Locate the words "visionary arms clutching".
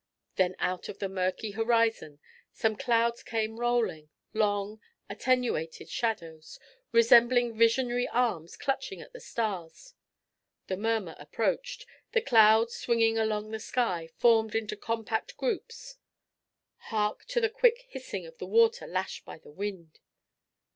7.55-8.99